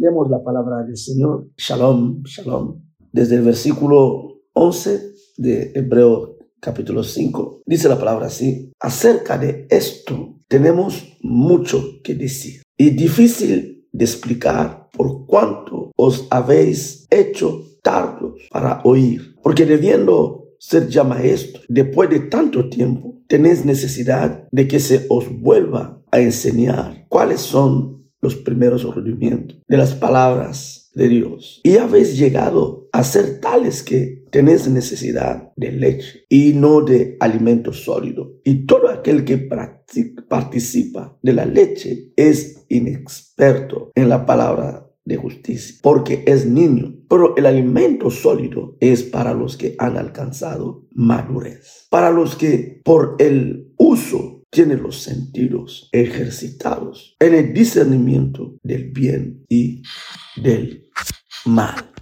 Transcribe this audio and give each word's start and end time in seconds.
Leemos 0.00 0.30
la 0.30 0.42
palabra 0.42 0.82
del 0.82 0.96
Señor. 0.96 1.48
Shalom, 1.58 2.22
shalom. 2.22 2.80
Desde 3.12 3.36
el 3.36 3.42
versículo 3.42 4.40
11 4.54 5.12
de 5.36 5.72
Hebreo 5.74 6.38
capítulo 6.58 7.04
5, 7.04 7.64
dice 7.66 7.86
la 7.86 7.98
palabra 7.98 8.28
así. 8.28 8.72
Acerca 8.80 9.36
de 9.36 9.66
esto 9.68 10.38
tenemos 10.48 11.18
mucho 11.20 12.00
que 12.02 12.14
decir 12.14 12.62
y 12.78 12.88
difícil 12.88 13.86
de 13.92 14.04
explicar 14.06 14.88
por 14.96 15.26
cuanto 15.26 15.90
os 15.96 16.26
habéis 16.30 17.06
hecho 17.10 17.60
tardos 17.82 18.40
para 18.50 18.80
oír. 18.84 19.36
Porque 19.42 19.66
debiendo 19.66 20.46
ser 20.58 20.88
ya 20.88 21.04
maestro, 21.04 21.60
después 21.68 22.08
de 22.08 22.20
tanto 22.20 22.70
tiempo, 22.70 23.18
tenéis 23.26 23.66
necesidad 23.66 24.48
de 24.50 24.66
que 24.66 24.80
se 24.80 25.04
os 25.10 25.26
vuelva 25.42 26.02
a 26.10 26.20
enseñar 26.20 27.04
cuáles 27.10 27.42
son 27.42 27.99
los 28.20 28.36
primeros 28.36 28.84
rudimientos 28.84 29.58
de 29.66 29.76
las 29.76 29.94
palabras 29.94 30.90
de 30.94 31.08
Dios. 31.08 31.60
Y 31.62 31.76
habéis 31.76 32.18
llegado 32.18 32.88
a 32.92 33.04
ser 33.04 33.40
tales 33.40 33.82
que 33.82 34.24
tenéis 34.30 34.68
necesidad 34.68 35.52
de 35.56 35.72
leche 35.72 36.24
y 36.28 36.52
no 36.54 36.82
de 36.82 37.16
alimento 37.20 37.72
sólido. 37.72 38.40
Y 38.44 38.66
todo 38.66 38.88
aquel 38.88 39.24
que 39.24 39.38
participa 40.28 41.18
de 41.22 41.32
la 41.32 41.46
leche 41.46 42.12
es 42.16 42.64
inexperto 42.68 43.90
en 43.94 44.08
la 44.08 44.26
palabra 44.26 44.86
de 45.04 45.16
justicia, 45.16 45.76
porque 45.82 46.24
es 46.26 46.46
niño. 46.46 46.94
Pero 47.08 47.36
el 47.36 47.46
alimento 47.46 48.10
sólido 48.10 48.76
es 48.80 49.02
para 49.02 49.34
los 49.34 49.56
que 49.56 49.74
han 49.78 49.96
alcanzado 49.96 50.86
madurez, 50.92 51.86
para 51.90 52.10
los 52.10 52.36
que 52.36 52.80
por 52.84 53.16
el 53.18 53.72
uso 53.76 54.39
tiene 54.50 54.76
los 54.76 55.00
sentidos 55.00 55.88
ejercitados 55.92 57.16
en 57.20 57.34
el 57.34 57.54
discernimiento 57.54 58.56
del 58.62 58.90
bien 58.90 59.44
y 59.48 59.82
del 60.36 60.88
mal. 61.46 61.92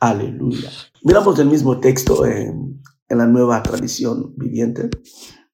Aleluya. 0.00 0.70
Miramos 1.04 1.38
el 1.38 1.46
mismo 1.46 1.78
texto 1.78 2.26
en, 2.26 2.82
en 3.08 3.18
la 3.18 3.26
nueva 3.26 3.62
tradición 3.62 4.34
viviente. 4.36 4.90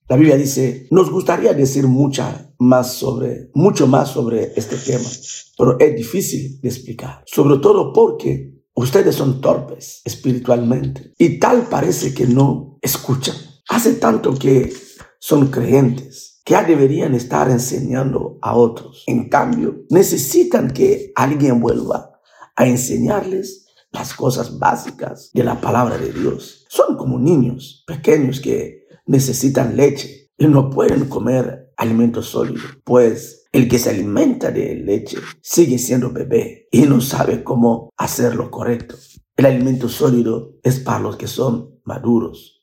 La 0.08 0.16
Biblia 0.16 0.36
dice, 0.36 0.86
nos 0.90 1.10
gustaría 1.10 1.52
decir 1.52 1.86
mucha 1.86 2.50
más 2.58 2.94
sobre, 2.94 3.50
mucho 3.52 3.86
más 3.86 4.10
sobre 4.10 4.52
este 4.56 4.76
tema, 4.76 5.08
pero 5.56 5.78
es 5.78 5.94
difícil 5.94 6.58
de 6.62 6.68
explicar, 6.68 7.22
sobre 7.26 7.58
todo 7.58 7.92
porque 7.92 8.54
ustedes 8.74 9.14
son 9.14 9.42
torpes 9.42 10.00
espiritualmente 10.04 11.12
y 11.18 11.38
tal 11.38 11.68
parece 11.68 12.14
que 12.14 12.26
no 12.26 12.78
escuchan. 12.80 13.36
Hace 13.68 13.96
tanto 13.96 14.34
que 14.34 14.72
son 15.20 15.48
creyentes 15.48 16.27
que 16.48 16.54
ya 16.54 16.64
deberían 16.64 17.14
estar 17.14 17.50
enseñando 17.50 18.38
a 18.40 18.56
otros. 18.56 19.04
En 19.06 19.28
cambio, 19.28 19.84
necesitan 19.90 20.70
que 20.70 21.12
alguien 21.14 21.60
vuelva 21.60 22.22
a 22.56 22.66
enseñarles 22.66 23.66
las 23.92 24.14
cosas 24.14 24.58
básicas 24.58 25.30
de 25.34 25.44
la 25.44 25.60
palabra 25.60 25.98
de 25.98 26.10
Dios. 26.10 26.64
Son 26.70 26.96
como 26.96 27.18
niños 27.18 27.84
pequeños 27.86 28.40
que 28.40 28.86
necesitan 29.04 29.76
leche 29.76 30.30
y 30.38 30.46
no 30.46 30.70
pueden 30.70 31.10
comer 31.10 31.70
alimento 31.76 32.22
sólido, 32.22 32.62
pues 32.82 33.44
el 33.52 33.68
que 33.68 33.78
se 33.78 33.90
alimenta 33.90 34.50
de 34.50 34.74
leche 34.74 35.18
sigue 35.42 35.76
siendo 35.76 36.12
bebé 36.12 36.66
y 36.72 36.80
no 36.86 37.02
sabe 37.02 37.44
cómo 37.44 37.90
hacer 37.98 38.34
lo 38.34 38.50
correcto. 38.50 38.96
El 39.36 39.44
alimento 39.44 39.90
sólido 39.90 40.54
es 40.62 40.80
para 40.80 41.00
los 41.00 41.18
que 41.18 41.26
son 41.26 41.78
maduros, 41.84 42.62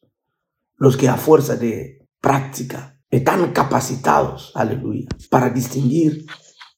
los 0.76 0.98
que 0.98 1.08
a 1.08 1.18
fuerza 1.18 1.56
de 1.56 2.00
práctica 2.20 2.95
están 3.18 3.52
capacitados, 3.54 4.52
aleluya, 4.56 5.08
para 5.30 5.50
distinguir 5.50 6.26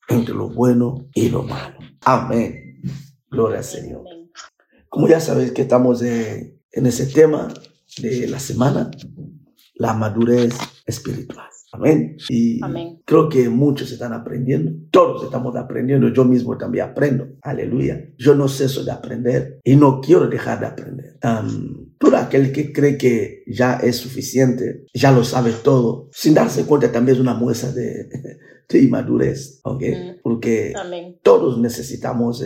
entre 0.07 0.33
lo 0.33 0.49
bueno 0.49 1.07
y 1.13 1.29
lo 1.29 1.43
malo. 1.43 1.77
Amén. 2.05 2.81
Gloria 3.29 3.59
al 3.59 3.63
Señor. 3.63 4.03
Como 4.89 5.07
ya 5.07 5.19
sabéis 5.19 5.51
que 5.51 5.63
estamos 5.63 6.01
en 6.01 6.59
ese 6.71 7.07
tema 7.07 7.53
de 8.01 8.27
la 8.27 8.39
semana, 8.39 8.91
la 9.75 9.93
madurez 9.93 10.55
espiritual. 10.85 11.47
Amén. 11.73 12.17
Y 12.29 12.61
creo 13.05 13.27
que 13.27 13.49
muchos 13.49 13.91
están 13.91 14.13
aprendiendo. 14.13 14.71
Todos 14.89 15.25
estamos 15.25 15.55
aprendiendo. 15.55 16.07
Yo 16.09 16.23
mismo 16.23 16.57
también 16.57 16.85
aprendo. 16.89 17.27
Aleluya. 17.41 18.09
Yo 18.17 18.35
no 18.35 18.47
ceso 18.47 18.83
de 18.83 18.91
aprender 18.91 19.59
y 19.63 19.75
no 19.75 19.99
quiero 19.99 20.27
dejar 20.27 20.61
de 20.61 20.65
aprender. 20.65 21.19
Todo 21.99 22.17
aquel 22.17 22.51
que 22.51 22.71
cree 22.71 22.97
que 22.97 23.43
ya 23.47 23.75
es 23.75 23.97
suficiente, 23.97 24.85
ya 24.93 25.11
lo 25.11 25.23
sabe 25.23 25.51
todo, 25.51 26.09
sin 26.11 26.33
darse 26.33 26.65
cuenta 26.65 26.91
también 26.91 27.15
es 27.15 27.21
una 27.21 27.33
muestra 27.33 27.71
de, 27.71 28.07
de 28.69 28.79
inmadurez. 28.79 29.59
¿Ok? 29.63 29.83
Porque 30.21 30.73
todos 31.23 31.57
necesitamos 31.59 32.43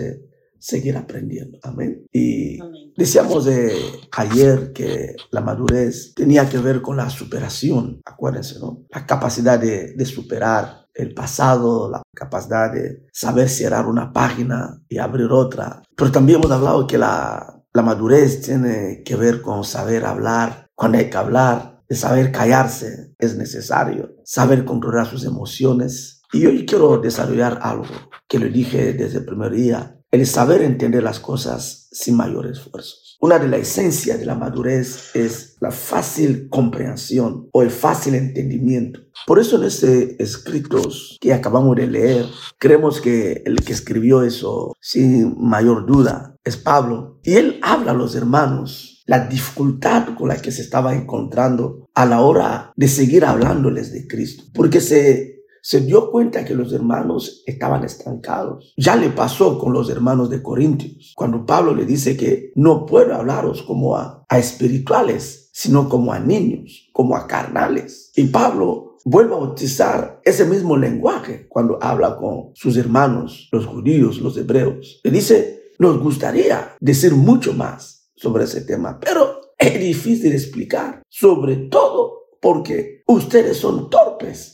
seguir 0.61 0.95
aprendiendo. 0.95 1.57
Amén. 1.63 2.05
Y 2.13 2.59
decíamos 2.95 3.45
de 3.45 3.73
ayer 4.11 4.71
que 4.73 5.15
la 5.31 5.41
madurez 5.41 6.13
tenía 6.13 6.47
que 6.47 6.59
ver 6.59 6.81
con 6.81 6.97
la 6.97 7.09
superación, 7.09 7.99
acuérdense, 8.05 8.59
¿no? 8.59 8.85
La 8.89 9.05
capacidad 9.05 9.59
de, 9.59 9.93
de 9.93 10.05
superar 10.05 10.81
el 10.93 11.13
pasado, 11.13 11.89
la 11.89 12.03
capacidad 12.13 12.71
de 12.71 13.07
saber 13.11 13.49
cerrar 13.49 13.87
una 13.87 14.13
página 14.13 14.81
y 14.87 14.97
abrir 14.99 15.31
otra. 15.31 15.81
Pero 15.95 16.11
también 16.11 16.39
hemos 16.39 16.51
hablado 16.51 16.85
que 16.85 16.97
la, 16.97 17.60
la 17.73 17.81
madurez 17.81 18.41
tiene 18.41 19.01
que 19.03 19.15
ver 19.15 19.41
con 19.41 19.63
saber 19.63 20.05
hablar 20.05 20.69
cuando 20.75 20.97
hay 20.97 21.09
que 21.09 21.17
hablar, 21.17 21.83
de 21.87 21.95
saber 21.95 22.31
callarse 22.31 23.13
es 23.19 23.37
necesario, 23.37 24.15
saber 24.23 24.65
controlar 24.65 25.07
sus 25.07 25.25
emociones. 25.25 26.21
Y 26.33 26.45
hoy 26.45 26.65
quiero 26.65 26.97
desarrollar 26.97 27.59
algo 27.61 27.85
que 28.27 28.39
le 28.39 28.49
dije 28.49 28.93
desde 28.93 29.19
el 29.19 29.25
primer 29.25 29.51
día 29.51 29.97
el 30.09 30.25
saber 30.25 30.61
entender 30.61 31.03
las 31.03 31.19
cosas 31.19 31.87
sin 31.91 32.17
mayor 32.17 32.47
esfuerzo. 32.47 32.95
Una 33.23 33.37
de 33.37 33.47
las 33.47 33.59
esencias 33.59 34.19
de 34.19 34.25
la 34.25 34.33
madurez 34.33 35.15
es 35.15 35.55
la 35.59 35.69
fácil 35.69 36.49
comprensión 36.49 37.49
o 37.51 37.61
el 37.61 37.69
fácil 37.69 38.15
entendimiento. 38.15 38.99
Por 39.27 39.37
eso 39.37 39.57
en 39.57 39.65
este 39.65 40.21
escritos 40.21 41.19
que 41.21 41.31
acabamos 41.31 41.75
de 41.75 41.85
leer, 41.85 42.25
creemos 42.57 42.99
que 42.99 43.43
el 43.45 43.57
que 43.57 43.73
escribió 43.73 44.23
eso, 44.23 44.75
sin 44.79 45.35
mayor 45.39 45.85
duda, 45.85 46.35
es 46.43 46.57
Pablo. 46.57 47.19
Y 47.21 47.33
él 47.33 47.59
habla 47.61 47.91
a 47.91 47.93
los 47.93 48.15
hermanos 48.15 49.03
la 49.05 49.27
dificultad 49.27 50.15
con 50.17 50.29
la 50.29 50.37
que 50.37 50.51
se 50.51 50.63
estaba 50.63 50.95
encontrando 50.95 51.89
a 51.93 52.07
la 52.07 52.21
hora 52.21 52.73
de 52.75 52.87
seguir 52.87 53.23
hablándoles 53.25 53.93
de 53.93 54.07
Cristo. 54.07 54.45
Porque 54.51 54.81
se 54.81 55.30
se 55.61 55.81
dio 55.81 56.11
cuenta 56.11 56.43
que 56.43 56.55
los 56.55 56.73
hermanos 56.73 57.43
estaban 57.45 57.83
estancados. 57.83 58.73
Ya 58.77 58.95
le 58.95 59.09
pasó 59.09 59.59
con 59.59 59.73
los 59.73 59.89
hermanos 59.89 60.29
de 60.29 60.41
Corintios, 60.41 61.13
cuando 61.15 61.45
Pablo 61.45 61.75
le 61.75 61.85
dice 61.85 62.17
que 62.17 62.51
no 62.55 62.85
puedo 62.85 63.15
hablaros 63.15 63.61
como 63.63 63.95
a, 63.95 64.25
espirituales, 64.31 65.49
sino 65.53 65.89
como 65.89 66.13
a 66.13 66.19
niños, 66.19 66.89
como 66.93 67.15
a 67.15 67.27
carnales. 67.27 68.11
Y 68.15 68.25
Pablo 68.25 68.97
vuelve 69.03 69.35
a 69.35 69.39
utilizar 69.39 70.21
ese 70.23 70.45
mismo 70.45 70.77
lenguaje 70.77 71.47
cuando 71.49 71.77
habla 71.81 72.17
con 72.17 72.51
sus 72.53 72.77
hermanos, 72.77 73.49
los 73.51 73.65
judíos, 73.65 74.19
los 74.19 74.37
hebreos. 74.37 75.01
Le 75.03 75.11
dice, 75.11 75.73
nos 75.79 75.99
gustaría 75.99 76.75
decir 76.79 77.13
mucho 77.13 77.53
más 77.53 78.11
sobre 78.15 78.45
ese 78.45 78.61
tema, 78.61 78.99
pero 78.99 79.41
es 79.57 79.79
difícil 79.79 80.31
explicar, 80.31 81.01
sobre 81.09 81.55
todo 81.55 82.21
porque 82.41 83.03
ustedes 83.05 83.57
son 83.57 83.89
torpes. 83.89 84.10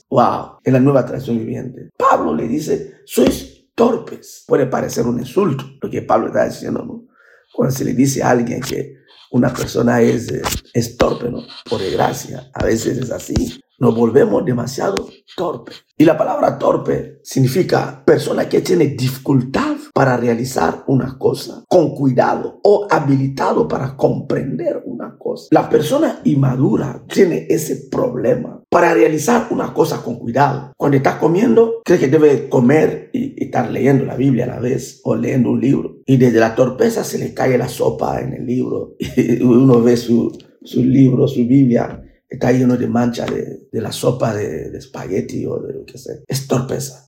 Wow, 0.10 0.60
en 0.64 0.74
la 0.74 0.80
nueva 0.80 1.06
tradición 1.06 1.38
viviente. 1.38 1.90
Pablo 1.98 2.34
le 2.34 2.48
dice, 2.48 3.02
sois 3.06 3.68
torpes. 3.76 4.44
Puede 4.48 4.66
parecer 4.66 5.06
un 5.06 5.20
insulto 5.20 5.66
lo 5.82 5.90
que 5.90 6.02
Pablo 6.02 6.28
está 6.28 6.46
diciendo, 6.46 6.84
¿no? 6.84 7.08
Cuando 7.54 7.76
se 7.76 7.86
le 7.86 7.94
dice 7.94 8.24
a 8.24 8.32
alguien 8.32 8.62
que 8.62 8.98
una 9.32 9.54
persona 9.54 10.02
es, 10.02 10.32
eh, 10.32 10.42
es 10.74 10.98
torpe, 10.98 11.30
¿no? 11.30 11.44
Por 11.70 11.82
desgracia, 11.82 12.50
a 12.54 12.66
veces 12.66 12.98
es 12.98 13.12
así. 13.12 13.62
Nos 13.80 13.96
volvemos 13.96 14.44
demasiado 14.44 15.10
torpes. 15.36 15.86
Y 15.96 16.06
la 16.06 16.18
palabra 16.18 16.58
torpe 16.58 17.20
significa 17.24 18.04
persona 18.04 18.50
que 18.50 18.62
tiene 18.62 18.88
dificultad 18.88 19.77
para 19.98 20.16
realizar 20.16 20.84
una 20.86 21.18
cosa 21.18 21.64
con 21.68 21.96
cuidado 21.96 22.60
o 22.64 22.86
habilitado 22.88 23.68
para 23.68 23.98
comprender 23.98 24.84
una 24.86 25.18
cosa. 25.18 25.48
La 25.50 25.68
persona 25.68 26.22
inmadura 26.24 27.04
tiene 27.12 27.48
ese 27.50 27.88
problema 27.90 28.64
para 28.70 28.94
realizar 28.94 29.48
una 29.50 29.74
cosa 29.74 30.04
con 30.04 30.20
cuidado. 30.20 30.72
Cuando 30.78 30.98
está 30.98 31.18
comiendo, 31.18 31.82
cree 31.84 31.98
que 31.98 32.10
debe 32.10 32.48
comer 32.48 33.10
y, 33.12 33.44
estar 33.44 33.72
leyendo 33.72 34.06
la 34.06 34.16
Biblia 34.16 34.44
a 34.44 34.50
la 34.50 34.60
vez 34.60 35.02
o 35.04 35.16
leyendo 35.16 35.50
un 35.50 35.62
libro. 35.62 35.98
Y 36.06 36.18
desde 36.18 36.40
la 36.40 36.54
torpeza 36.54 37.04
se 37.04 37.18
le 37.18 37.34
cae 37.34 37.58
la 37.58 37.68
sopa 37.68 38.22
en 38.22 38.34
el 38.34 38.46
libro 38.46 38.94
y 39.00 39.42
uno 39.42 39.82
ve 39.82 39.98
su, 39.98 40.32
su 40.62 40.84
libro, 40.84 41.28
su 41.28 41.48
Biblia 41.48 42.04
está 42.30 42.52
lleno 42.52 42.78
de 42.78 42.88
mancha 42.88 43.26
de, 43.26 43.68
de 43.72 43.82
la 43.82 43.92
sopa 43.92 44.36
de, 44.36 44.70
de, 44.70 44.78
espagueti 44.78 45.46
o 45.46 45.60
de 45.60 45.74
lo 45.74 45.86
que 45.86 45.98
sea. 45.98 46.16
Es 46.28 46.48
torpeza. 46.48 47.07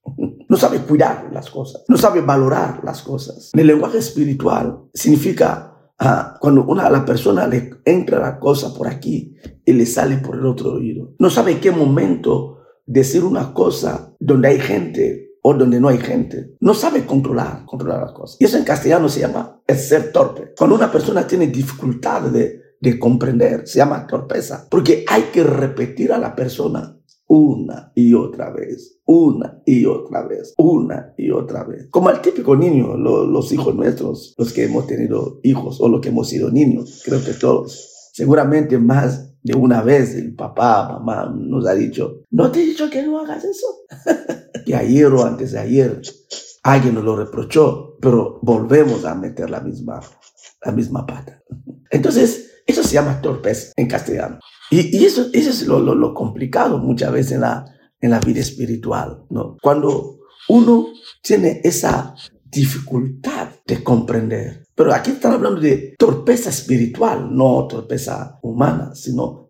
No 0.50 0.58
sabe 0.58 0.80
cuidar 0.80 1.30
las 1.32 1.50
cosas, 1.52 1.84
no 1.88 1.96
sabe 1.96 2.22
valorar 2.22 2.82
las 2.84 3.04
cosas. 3.04 3.52
En 3.54 3.60
el 3.60 3.68
lenguaje 3.68 4.00
espiritual 4.00 4.80
significa 4.94 5.78
ah, 6.00 6.38
cuando 6.42 6.66
una, 6.66 6.90
la 6.90 7.06
persona 7.06 7.48
le 7.48 7.76
entra 7.86 8.20
la 8.20 8.40
cosa 8.40 8.74
por 8.74 8.88
aquí 8.88 9.36
y 9.64 9.74
le 9.74 9.86
sale 9.86 10.18
por 10.18 10.36
el 10.36 10.46
otro 10.48 10.74
oído. 10.74 11.14
No 11.20 11.30
sabe 11.30 11.60
qué 11.60 11.70
momento 11.70 12.58
decir 12.88 13.24
una 13.24 13.54
cosa 13.54 14.16
donde 14.20 14.48
hay 14.48 14.60
gente 14.60 15.36
o 15.44 15.54
donde 15.54 15.80
no 15.80 15.88
hay 15.88 16.00
gente, 16.00 16.56
no 16.60 16.74
sabe 16.74 17.06
controlar, 17.06 17.66
controlar 17.66 18.02
las 18.02 18.14
cosas. 18.14 18.38
Y 18.40 18.46
eso 18.46 18.58
en 18.58 18.64
castellano 18.64 19.08
se 19.08 19.22
llama 19.22 19.62
el 19.68 19.78
ser 19.78 20.12
torpe. 20.12 20.54
Cuando 20.58 20.76
una 20.76 20.92
persona 20.92 21.28
tiene 21.28 21.48
dificultad 21.48 22.24
de, 22.24 22.62
de 22.82 23.00
comprender, 23.00 23.68
se 23.68 23.78
llama 23.78 24.08
torpeza, 24.08 24.68
porque 24.70 25.06
hay 25.08 25.30
que 25.32 25.44
repetir 25.44 26.12
a 26.12 26.18
la 26.18 26.36
persona 26.36 26.99
y 27.96 28.14
otra 28.14 28.52
vez, 28.52 29.00
una 29.06 29.62
y 29.66 29.86
otra 29.86 30.28
vez, 30.28 30.54
una 30.58 31.14
y 31.18 31.32
otra 31.32 31.64
vez. 31.64 31.88
Como 31.90 32.10
el 32.10 32.22
típico 32.22 32.56
niño, 32.56 32.98
los 32.98 33.52
hijos 33.52 33.76
nuestros, 33.76 34.36
los 34.38 34.54
que 34.54 34.66
hemos 34.66 34.88
tenido 34.88 35.40
hijos 35.44 35.80
o 35.82 35.90
los 35.90 36.02
que 36.02 36.10
hemos 36.10 36.30
sido 36.30 36.52
niños, 36.52 37.02
creo 37.06 37.24
que 37.24 37.34
todos. 37.34 38.12
Seguramente 38.14 38.78
más 38.78 39.34
de 39.42 39.56
una 39.56 39.82
vez 39.82 40.16
el 40.16 40.36
papá, 40.36 41.00
mamá 41.00 41.34
nos 41.36 41.66
ha 41.66 41.74
dicho, 41.74 42.24
no 42.32 42.52
te 42.52 42.62
he 42.62 42.66
dicho 42.66 42.90
que 42.90 43.04
no 43.04 43.20
hagas 43.20 43.44
eso. 43.46 43.68
que 44.66 44.76
ayer 44.76 45.08
o 45.08 45.26
antes 45.26 45.54
de 45.54 45.60
ayer 45.60 46.02
alguien 46.64 46.96
nos 46.96 47.04
lo 47.04 47.16
reprochó, 47.16 47.98
pero 48.02 48.40
volvemos 48.42 49.06
a 49.06 49.16
meter 49.16 49.50
la 49.50 49.62
misma, 49.62 50.02
la 50.64 50.72
misma 50.72 51.06
pata. 51.06 51.42
Entonces, 51.90 52.64
eso 52.66 52.84
se 52.84 52.94
llama 52.94 53.22
torpeza 53.22 53.72
en 53.76 53.88
castellano. 53.88 54.40
Y, 54.72 55.04
eso, 55.04 55.28
eso 55.34 55.50
es 55.50 55.66
lo, 55.68 55.80
lo, 55.80 56.14
complicado 56.14 56.78
muchas 56.78 57.12
veces 57.12 57.34
en 57.34 57.42
la, 57.42 57.66
en 58.00 58.12
la 58.12 58.20
vida 58.20 58.40
espiritual, 58.40 59.26
¿no? 59.30 59.58
Cuando 59.62 60.20
uno 60.50 60.88
tiene 61.22 61.62
esa 61.64 62.16
dificultad 62.46 63.50
de 63.66 63.84
comprender. 63.84 64.64
Pero 64.76 64.94
aquí 64.94 65.12
están 65.12 65.34
hablando 65.34 65.60
de 65.60 65.96
torpeza 65.98 66.50
espiritual, 66.50 67.36
no 67.36 67.68
torpeza 67.68 68.40
humana, 68.42 68.96
sino 68.96 69.49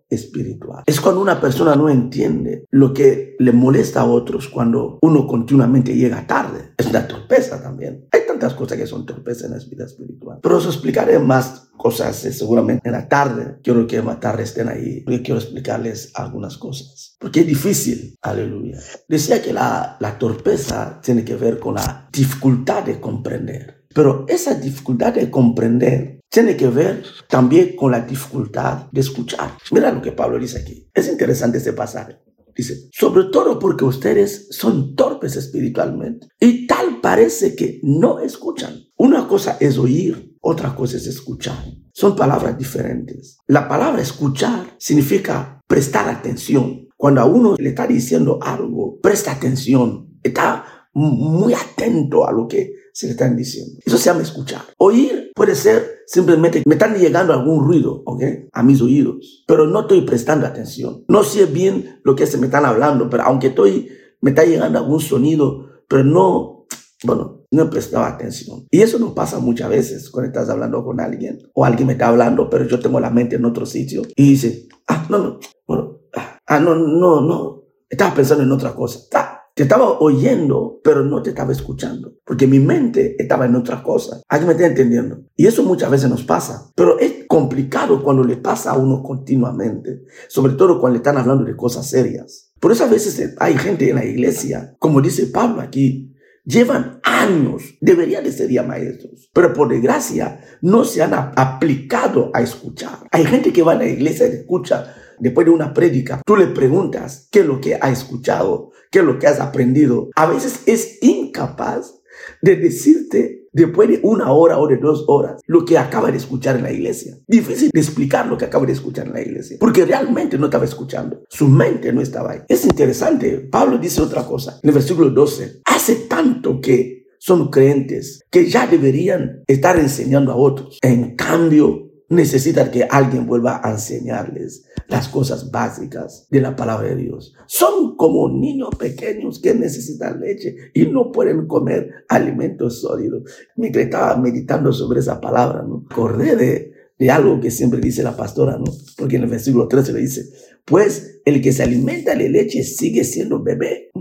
Es 0.85 1.01
cuando 1.01 1.21
una 1.21 1.39
persona 1.39 1.75
no 1.75 1.88
entiende 1.89 2.65
lo 2.71 2.94
que 2.94 3.35
le 3.38 3.51
molesta 3.51 4.01
a 4.01 4.06
otros 4.06 4.47
cuando 4.47 4.97
uno 5.01 5.27
continuamente 5.27 5.95
llega 5.95 6.25
tarde. 6.25 6.73
Es 6.77 6.88
una 6.88 7.07
torpeza 7.07 7.61
también. 7.61 8.07
Hay 8.11 8.21
tantas 8.27 8.53
cosas 8.56 8.77
que 8.77 8.88
son 8.88 9.06
torpezas 9.06 9.45
en 9.45 9.51
la 9.51 9.63
vida 9.63 9.85
espiritual. 9.85 10.39
Pero 10.41 10.57
os 10.57 10.65
explicaré 10.65 11.19
más 11.19 11.69
cosas 11.77 12.25
eh, 12.25 12.33
seguramente 12.33 12.89
en 12.89 12.94
la 12.94 13.07
tarde. 13.07 13.57
Quiero 13.63 13.85
que 13.85 14.01
más 14.01 14.19
tarde 14.19 14.44
estén 14.44 14.67
ahí. 14.67 15.01
Porque 15.01 15.21
quiero 15.21 15.39
explicarles 15.39 16.12
algunas 16.15 16.57
cosas. 16.57 17.15
Porque 17.19 17.41
es 17.41 17.47
difícil. 17.47 18.15
Aleluya. 18.21 18.79
Decía 19.07 19.41
que 19.41 19.53
la, 19.53 19.97
la 20.00 20.17
torpeza 20.17 21.00
tiene 21.03 21.23
que 21.23 21.35
ver 21.35 21.59
con 21.59 21.75
la 21.75 22.09
dificultad 22.12 22.83
de 22.83 23.00
comprender. 23.00 23.85
Pero 23.94 24.25
esa 24.27 24.55
dificultad 24.55 25.13
de 25.13 25.29
comprender 25.29 26.19
tiene 26.29 26.55
que 26.55 26.67
ver 26.67 27.03
también 27.27 27.75
con 27.75 27.91
la 27.91 28.01
dificultad 28.01 28.87
de 28.91 29.01
escuchar. 29.01 29.57
Mira 29.71 29.91
lo 29.91 30.01
que 30.01 30.11
Pablo 30.11 30.39
dice 30.39 30.59
aquí. 30.59 30.89
Es 30.93 31.09
interesante 31.09 31.57
este 31.57 31.73
pasaje. 31.73 32.19
Dice, 32.55 32.89
sobre 32.91 33.25
todo 33.31 33.57
porque 33.57 33.85
ustedes 33.85 34.47
son 34.51 34.95
torpes 34.95 35.35
espiritualmente 35.37 36.27
y 36.39 36.67
tal 36.67 36.99
parece 37.01 37.55
que 37.55 37.79
no 37.83 38.19
escuchan. 38.19 38.75
Una 38.97 39.27
cosa 39.27 39.57
es 39.59 39.77
oír, 39.77 40.35
otra 40.41 40.75
cosa 40.75 40.97
es 40.97 41.07
escuchar. 41.07 41.63
Son 41.93 42.15
palabras 42.15 42.57
diferentes. 42.57 43.37
La 43.47 43.67
palabra 43.67 44.01
escuchar 44.01 44.75
significa 44.77 45.61
prestar 45.67 46.09
atención. 46.09 46.89
Cuando 46.97 47.21
a 47.21 47.25
uno 47.25 47.55
le 47.57 47.69
está 47.69 47.87
diciendo 47.87 48.39
algo, 48.41 48.99
presta 48.99 49.31
atención, 49.31 50.19
está 50.21 50.89
muy 50.93 51.53
atento 51.53 52.27
a 52.27 52.33
lo 52.33 52.47
que 52.47 52.73
se 52.93 53.05
le 53.05 53.11
están 53.13 53.37
diciendo. 53.37 53.79
Eso 53.85 53.97
se 53.97 54.05
llama 54.05 54.23
escuchar. 54.23 54.63
Oír 54.77 55.19
puede 55.39 55.56
ser 55.56 56.03
simplemente 56.06 56.62
me 56.65 56.75
están 56.75 56.97
llegando 56.97 57.31
algún 57.31 57.63
ruido, 57.63 58.03
¿ok? 58.06 58.24
A 58.51 58.62
mis 58.62 58.81
oídos, 58.81 59.45
pero 59.47 59.65
no 59.68 59.80
estoy 59.80 60.01
prestando 60.01 60.45
atención. 60.45 61.06
No 61.07 61.24
sé 61.24 61.45
bien 61.45 62.01
lo 62.03 62.13
que 62.13 62.27
se 62.27 62.38
me 62.38 62.47
están 62.47 62.65
hablando, 62.65 63.09
pero 63.09 63.24
aunque 63.24 63.47
estoy, 63.47 63.88
me 64.19 64.31
está 64.31 64.44
llegando 64.44 64.80
algún 64.80 65.00
sonido, 65.00 65.69
pero 65.88 66.03
no, 66.03 66.65
bueno, 67.06 67.45
no 67.51 67.63
he 67.63 67.65
prestado 67.68 68.03
atención. 68.03 68.68
Y 68.69 68.81
eso 68.81 69.00
nos 69.00 69.13
pasa 69.13 69.39
muchas 69.39 69.69
veces 69.69 70.09
cuando 70.09 70.27
estás 70.27 70.50
hablando 70.50 70.83
con 70.83 71.00
alguien 71.00 71.39
o 71.53 71.63
alguien 71.63 71.88
me 71.88 71.94
está 71.94 72.09
hablando, 72.09 72.50
pero 72.50 72.68
yo 72.68 72.77
tengo 72.77 73.00
la 73.00 73.09
mente 73.09 73.38
en 73.38 73.45
otro 73.45 73.65
sitio 73.65 74.01
y 74.18 74.31
dice, 74.31 74.68
ah, 74.89 75.07
no, 75.07 75.19
no, 75.19 75.39
bueno, 75.65 76.01
ah, 76.47 76.59
no, 76.59 76.75
no, 76.75 77.21
no, 77.21 77.63
estaba 77.89 78.13
pensando 78.13 78.44
en 78.44 78.51
otra 78.51 78.75
cosa. 78.75 79.00
Ah, 79.13 79.38
te 79.59 79.63
estaba 79.63 80.00
oyendo, 80.00 80.79
pero 80.81 81.03
no 81.03 81.21
te 81.21 81.31
estaba 81.31 81.51
escuchando, 81.51 82.13
porque 82.23 82.47
mi 82.47 82.61
mente 82.61 83.21
estaba 83.21 83.45
en 83.45 83.56
otras 83.56 83.81
cosas. 83.81 84.23
Alguien 84.29 84.47
me 84.47 84.53
está 84.53 84.65
entendiendo. 84.65 85.25
Y 85.35 85.47
eso 85.47 85.63
muchas 85.63 85.91
veces 85.91 86.09
nos 86.09 86.23
pasa, 86.23 86.71
pero 86.75 86.97
es 86.97 87.25
complicado 87.27 88.01
cuando 88.01 88.23
le 88.23 88.38
pasa 88.38 88.71
a 88.71 88.77
uno 88.77 89.03
continuamente, 89.03 90.03
sobre 90.29 90.53
todo 90.53 90.79
cuando 90.79 90.94
le 90.94 91.00
están 91.00 91.17
hablando 91.17 91.44
de 91.44 91.57
cosas 91.57 91.89
serias. 91.89 92.53
Por 92.57 92.71
eso 92.71 92.85
a 92.85 92.88
veces 92.88 93.35
hay 93.38 93.57
gente 93.57 93.89
en 93.89 93.97
la 93.97 94.06
iglesia, 94.06 94.77
como 94.79 95.01
dice 95.01 95.25
Pablo 95.25 95.59
aquí, 95.59 96.15
llevan 96.45 97.01
años, 97.03 97.63
deberían 97.81 98.23
de 98.23 98.31
ser 98.31 98.50
ya 98.50 98.63
maestros, 98.63 99.29
pero 99.33 99.51
por 99.51 99.67
desgracia 99.67 100.39
no 100.62 100.85
se 100.85 101.03
han 101.03 101.13
aplicado 101.13 102.31
a 102.33 102.41
escuchar. 102.41 103.00
Hay 103.12 103.25
gente 103.25 103.51
que 103.51 103.62
va 103.62 103.73
a 103.73 103.75
la 103.75 103.89
iglesia 103.89 104.25
y 104.27 104.38
escucha 104.38 104.95
después 105.19 105.45
de 105.45 105.51
una 105.51 105.74
prédica, 105.74 106.21
tú 106.25 106.36
le 106.36 106.48
preguntas 106.48 107.27
qué 107.31 107.39
es 107.39 107.45
lo 107.45 107.60
que 107.62 107.75
ha 107.75 107.89
escuchado, 107.89 108.71
qué 108.92 109.00
es 109.00 109.06
lo 109.06 109.19
que 109.19 109.27
has 109.27 109.39
aprendido. 109.39 110.10
A 110.16 110.25
veces 110.25 110.63
es 110.66 110.98
incapaz 111.01 112.01
de 112.42 112.56
decirte 112.56 113.48
después 113.51 113.89
de 113.89 114.00
una 114.04 114.31
hora 114.31 114.57
o 114.60 114.68
de 114.68 114.77
dos 114.77 115.06
horas 115.07 115.42
lo 115.48 115.66
que 115.66 115.77
acaba 115.77 116.12
de 116.12 116.18
escuchar 116.18 116.57
en 116.57 116.63
la 116.63 116.71
iglesia. 116.71 117.18
Difícil 117.27 117.69
de 117.74 117.80
explicar 117.80 118.27
lo 118.27 118.38
que 118.38 118.45
acaba 118.45 118.66
de 118.66 118.74
escuchar 118.74 119.07
en 119.07 119.13
la 119.13 119.21
iglesia, 119.21 119.57
porque 119.60 119.86
realmente 119.86 120.38
no 120.38 120.45
estaba 120.45 120.66
escuchando. 120.66 121.24
Su 121.30 121.48
mente 121.48 121.92
no 121.92 122.01
estaba 122.01 122.31
ahí. 122.31 122.39
Es 122.48 122.65
interesante. 122.65 123.48
Pablo 123.51 123.77
dice 123.77 124.01
otra 124.01 124.25
cosa 124.25 124.60
en 124.62 124.69
el 124.69 124.75
versículo 124.75 125.10
12. 125.10 125.62
Hace 125.65 125.95
tanto 126.07 126.60
que 126.62 127.00
son 127.19 127.50
creyentes 127.50 128.22
que 128.30 128.50
ya 128.50 128.65
deberían 128.65 129.44
estar 129.48 129.77
enseñando 129.77 130.31
a 130.31 130.36
otros. 130.36 130.80
En 130.81 131.15
cambio, 131.15 131.88
necesitan 132.09 132.71
que 132.71 132.83
alguien 132.83 133.27
vuelva 133.27 133.61
a 133.63 133.71
enseñarles 133.71 134.65
las 134.88 135.07
cosas 135.07 135.51
básicas 135.51 136.27
de 136.29 136.41
la 136.41 136.56
palabra 136.56 136.89
de 136.89 136.95
Dios. 136.95 137.35
Son 137.45 137.95
como 137.95 138.29
niños 138.29 138.69
pequeños 138.77 139.39
que 139.39 139.53
necesitan 139.53 140.19
leche 140.19 140.56
y 140.73 140.88
no 140.88 141.11
pueden 141.11 141.47
comer 141.47 142.06
alimentos 142.09 142.81
sólidos. 142.81 143.23
Me 143.56 143.67
estaba 143.67 144.17
meditando 144.17 144.73
sobre 144.73 145.00
esa 145.00 145.21
palabra, 145.21 145.61
¿no? 145.61 145.85
Acordé 145.89 146.35
de, 146.35 146.73
de 146.97 147.11
algo 147.11 147.39
que 147.39 147.51
siempre 147.51 147.79
dice 147.79 148.01
la 148.01 148.17
pastora, 148.17 148.57
¿no? 148.57 148.65
Porque 148.97 149.17
en 149.17 149.23
el 149.23 149.29
versículo 149.29 149.67
13 149.67 149.94
le 149.94 150.00
dice, 150.00 150.29
pues 150.65 151.21
el 151.25 151.41
que 151.41 151.53
se 151.53 151.63
alimenta 151.63 152.15
de 152.15 152.29
leche 152.29 152.63
sigue 152.63 153.03
siendo 153.03 153.44
bebé 153.44 153.91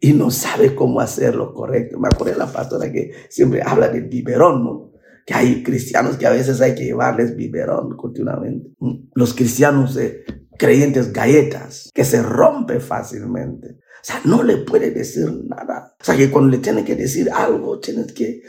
y 0.00 0.12
no 0.12 0.32
sabe 0.32 0.74
cómo 0.74 1.00
hacerlo 1.00 1.54
correcto. 1.54 2.00
Me 2.00 2.08
acordé 2.08 2.32
de 2.32 2.38
la 2.38 2.52
pastora 2.52 2.90
que 2.90 3.12
siempre 3.28 3.62
habla 3.64 3.88
del 3.88 4.08
biberón, 4.08 4.64
¿no? 4.64 4.91
Que 5.26 5.34
hay 5.34 5.62
cristianos 5.62 6.16
que 6.16 6.26
a 6.26 6.30
veces 6.30 6.60
hay 6.60 6.74
que 6.74 6.84
llevarles 6.84 7.36
biberón 7.36 7.96
continuamente. 7.96 8.70
Los 9.14 9.34
cristianos 9.34 9.96
eh, 9.96 10.24
creyentes 10.58 11.12
galletas, 11.12 11.90
que 11.94 12.04
se 12.04 12.22
rompe 12.22 12.80
fácilmente. 12.80 13.78
O 14.02 14.04
sea, 14.04 14.20
no 14.24 14.42
le 14.42 14.58
puede 14.58 14.90
decir 14.90 15.28
nada. 15.46 15.94
O 16.00 16.04
sea, 16.04 16.16
que 16.16 16.30
cuando 16.30 16.50
le 16.50 16.58
tiene 16.58 16.84
que 16.84 16.96
decir 16.96 17.30
algo, 17.30 17.78
tienes 17.78 18.12
que 18.12 18.42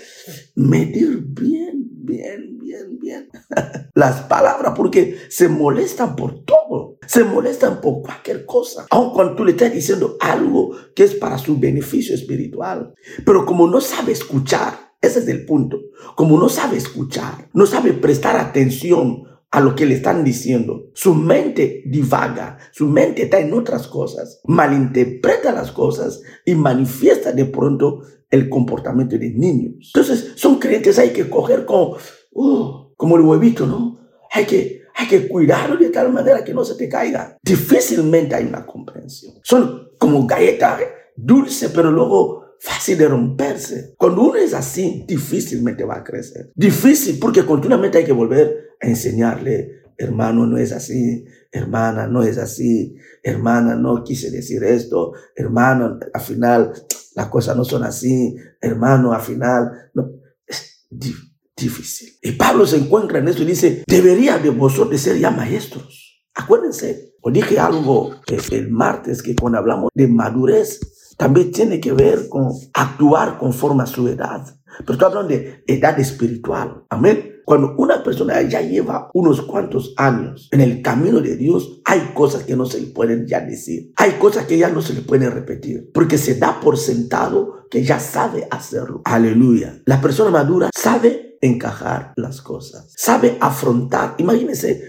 medir 0.55 1.23
bien, 1.27 1.89
bien, 1.91 2.57
bien, 2.59 2.99
bien 2.99 3.29
las 3.93 4.21
palabras, 4.21 4.73
porque 4.75 5.17
se 5.29 5.47
molestan 5.47 6.15
por 6.15 6.43
todo. 6.43 6.97
Se 7.07 7.23
molestan 7.23 7.81
por 7.81 8.01
cualquier 8.01 8.45
cosa. 8.45 8.87
Aun 8.89 9.13
cuando 9.13 9.35
tú 9.35 9.45
le 9.45 9.51
estás 9.51 9.73
diciendo 9.73 10.17
algo 10.19 10.75
que 10.95 11.03
es 11.03 11.13
para 11.15 11.37
su 11.37 11.59
beneficio 11.59 12.15
espiritual. 12.15 12.93
Pero 13.25 13.45
como 13.45 13.67
no 13.67 13.81
sabe 13.81 14.13
escuchar, 14.13 14.82
ese 15.03 15.19
es 15.19 15.27
el 15.27 15.45
punto. 15.45 15.81
Como 16.15 16.39
no 16.39 16.47
sabe 16.47 16.77
escuchar, 16.77 17.49
no 17.53 17.65
sabe 17.65 17.91
prestar 17.91 18.37
atención 18.37 19.25
a 19.51 19.59
lo 19.59 19.75
que 19.75 19.85
le 19.85 19.95
están 19.95 20.23
diciendo, 20.23 20.89
su 20.93 21.13
mente 21.13 21.83
divaga, 21.85 22.57
su 22.71 22.87
mente 22.87 23.23
está 23.23 23.39
en 23.39 23.53
otras 23.53 23.87
cosas, 23.87 24.41
malinterpreta 24.45 25.51
las 25.51 25.71
cosas 25.71 26.23
y 26.43 26.55
manifiesta 26.55 27.31
de 27.33 27.45
pronto 27.45 28.01
el 28.31 28.49
comportamiento 28.49 29.15
de 29.15 29.29
niños. 29.29 29.91
Entonces, 29.93 30.31
son 30.37 30.57
creyentes, 30.57 30.97
hay 30.97 31.11
que 31.11 31.29
coger 31.29 31.65
como, 31.65 31.97
uh, 32.31 32.95
como 32.97 33.17
el 33.17 33.21
huevito, 33.21 33.67
¿no? 33.67 33.99
Hay 34.31 34.45
que, 34.45 34.81
hay 34.95 35.07
que 35.07 35.27
cuidarlo 35.27 35.77
de 35.77 35.89
tal 35.89 36.11
manera 36.11 36.43
que 36.43 36.53
no 36.53 36.65
se 36.65 36.73
te 36.73 36.89
caiga. 36.89 37.37
Difícilmente 37.43 38.33
hay 38.33 38.45
una 38.45 38.65
comprensión. 38.65 39.35
Son 39.43 39.89
como 39.99 40.25
galletas 40.25 40.81
¿eh? 40.81 40.87
dulce, 41.15 41.69
pero 41.69 41.91
luego 41.91 42.42
fácil 42.63 42.97
de 42.97 43.09
romperse. 43.09 43.93
Cuando 43.97 44.21
uno 44.21 44.35
es 44.35 44.53
así, 44.53 45.03
difícilmente 45.05 45.83
va 45.83 45.97
a 45.97 46.03
crecer. 46.03 46.51
Difícil 46.55 47.19
porque 47.19 47.45
continuamente 47.45 47.97
hay 47.97 48.05
que 48.05 48.13
volver 48.13 48.77
a 48.81 48.87
enseñarle, 48.87 49.81
hermano, 49.97 50.45
no 50.45 50.57
es 50.57 50.71
así, 50.71 51.25
hermana, 51.51 52.07
no 52.07 52.23
es 52.23 52.37
así, 52.37 52.95
hermana, 53.21 53.75
no 53.75 54.01
quise 54.05 54.31
decir 54.31 54.63
esto, 54.63 55.11
hermano, 55.35 55.99
al 56.13 56.21
final 56.21 56.71
las 57.15 57.27
cosas 57.27 57.57
no 57.57 57.65
son 57.65 57.83
así, 57.83 58.33
hermano, 58.61 59.11
al 59.11 59.21
final, 59.21 59.89
no. 59.93 60.09
Es 60.47 60.87
difícil. 60.89 62.13
Y 62.21 62.31
Pablo 62.31 62.65
se 62.65 62.77
encuentra 62.77 63.19
en 63.19 63.27
esto 63.27 63.43
y 63.43 63.47
dice, 63.47 63.83
debería 63.85 64.37
de 64.37 64.49
vosotros 64.51 65.01
ser 65.01 65.19
ya 65.19 65.31
maestros. 65.31 66.23
Acuérdense, 66.33 67.13
os 67.21 67.33
dije 67.33 67.59
algo 67.59 68.15
el 68.51 68.71
martes 68.71 69.21
que 69.21 69.35
cuando 69.35 69.59
hablamos 69.59 69.89
de 69.93 70.07
madurez 70.07 70.79
también 71.17 71.51
tiene 71.51 71.79
que 71.79 71.93
ver 71.93 72.27
con 72.29 72.49
actuar 72.73 73.37
conforme 73.37 73.83
a 73.83 73.87
su 73.87 74.07
edad. 74.07 74.45
Pero 74.79 74.93
estoy 74.93 75.07
hablando 75.07 75.29
de 75.29 75.63
edad 75.67 75.99
espiritual. 75.99 76.83
Amén. 76.89 77.41
Cuando 77.45 77.75
una 77.77 78.01
persona 78.03 78.41
ya 78.41 78.61
lleva 78.61 79.09
unos 79.13 79.41
cuantos 79.41 79.93
años 79.97 80.47
en 80.51 80.61
el 80.61 80.81
camino 80.81 81.19
de 81.19 81.35
Dios, 81.35 81.81
hay 81.85 82.11
cosas 82.13 82.43
que 82.43 82.55
no 82.55 82.65
se 82.65 82.79
le 82.79 82.87
pueden 82.87 83.27
ya 83.27 83.41
decir. 83.41 83.91
Hay 83.97 84.11
cosas 84.13 84.45
que 84.45 84.57
ya 84.57 84.69
no 84.69 84.81
se 84.81 84.93
le 84.93 85.01
pueden 85.01 85.31
repetir. 85.31 85.91
Porque 85.93 86.17
se 86.17 86.35
da 86.35 86.59
por 86.61 86.77
sentado 86.77 87.67
que 87.69 87.83
ya 87.83 87.99
sabe 87.99 88.47
hacerlo. 88.49 89.01
Aleluya. 89.03 89.81
La 89.85 89.99
persona 89.99 90.31
madura 90.31 90.69
sabe 90.73 91.37
encajar 91.41 92.13
las 92.15 92.41
cosas. 92.41 92.93
Sabe 92.95 93.37
afrontar. 93.41 94.15
Imagínense, 94.19 94.81